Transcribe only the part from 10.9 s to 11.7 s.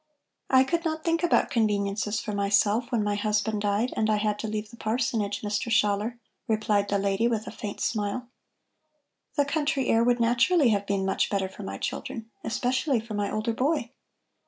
much better for